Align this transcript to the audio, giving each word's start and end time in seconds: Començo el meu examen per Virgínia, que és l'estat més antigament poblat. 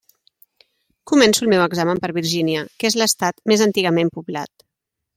Començo 1.11 1.43
el 1.45 1.51
meu 1.53 1.61
examen 1.67 2.03
per 2.05 2.11
Virgínia, 2.17 2.65
que 2.79 2.93
és 2.93 2.99
l'estat 3.03 3.47
més 3.53 3.67
antigament 3.71 4.15
poblat. 4.19 4.71